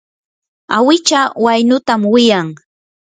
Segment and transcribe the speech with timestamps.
[0.77, 2.47] awicha waynutam wiyan.